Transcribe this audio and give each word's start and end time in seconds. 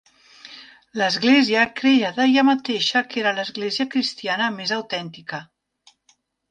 L'església 1.01 1.65
creia 1.81 2.11
d'ella 2.17 2.45
mateixa 2.49 3.05
que 3.11 3.23
era 3.25 3.37
l'església 3.41 3.89
cristiana 3.97 4.53
més 4.61 4.75
autèntica. 4.81 5.47